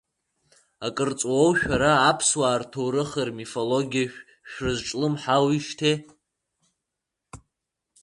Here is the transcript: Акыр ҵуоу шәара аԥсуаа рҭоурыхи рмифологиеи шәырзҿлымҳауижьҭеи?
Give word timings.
Акыр 0.85 1.11
ҵуоу 1.19 1.51
шәара 1.59 1.91
аԥсуаа 2.09 2.59
рҭоурыхи 2.61 3.23
рмифологиеи 3.27 4.07
шәырзҿлымҳауижьҭеи? 4.49 5.95